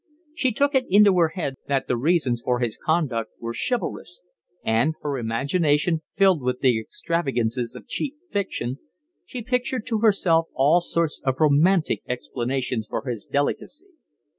[0.33, 4.21] She took it into her head that the reasons for his conduct were chivalrous;
[4.65, 8.79] and, her imagination filled with the extravagances of cheap fiction,
[9.25, 13.89] she pictured to herself all sorts of romantic explanations for his delicacy.